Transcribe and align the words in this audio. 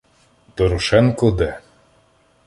Дорошенко 0.55 1.29
Д. 1.37 1.61